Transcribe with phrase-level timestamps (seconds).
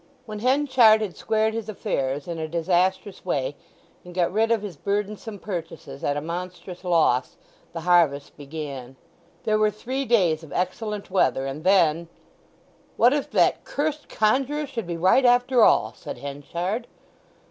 [0.25, 3.55] When Henchard had squared his affairs in a disastrous way,
[4.03, 7.37] and got rid of his burdensome purchases at a monstrous loss,
[7.71, 8.95] the harvest began.
[9.43, 14.97] There were three days of excellent weather, and then—"What if that curst conjuror should be
[14.97, 16.87] right after all!" said Henchard.